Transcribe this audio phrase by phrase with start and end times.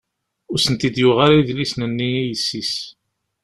[0.51, 2.73] Ur asent-ten-id-yuɣ ara idlisen-nni i yessi-s.